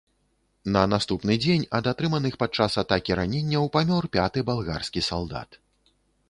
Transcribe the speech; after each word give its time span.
На 0.75 0.81
наступны 0.93 1.35
дзень 1.43 1.65
ад 1.79 1.89
атрыманых 1.91 2.33
падчас 2.43 2.79
атакі 2.83 3.19
раненняў 3.19 3.69
памёр 3.77 4.03
пяты 4.19 4.39
балгарскі 4.49 5.05
салдат. 5.11 5.63